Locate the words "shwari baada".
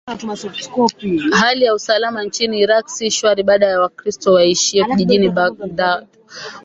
3.11-3.65